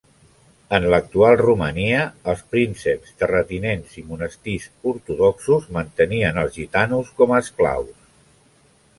En 0.75 0.85
l'actual 0.91 1.35
Romania, 1.41 2.05
els 2.31 2.39
prínceps, 2.53 3.11
terratinents 3.19 3.99
i 4.01 4.05
monestirs 4.13 4.65
ortodoxos 4.93 5.67
mantenien 5.77 6.41
als 6.45 6.57
gitanos 6.61 7.13
com 7.21 7.35
a 7.37 7.43
esclaus. 7.45 8.09